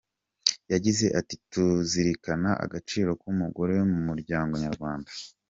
Yagize 0.73 1.05
ati 1.19 1.35
“Tuzirikana 1.51 2.51
agaciro 2.65 3.09
k’umugore 3.21 3.75
mu 3.91 3.99
muryango 4.07 4.53
nyarwanda. 4.63 5.09